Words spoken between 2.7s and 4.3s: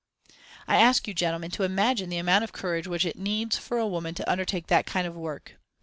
which it needs for a woman to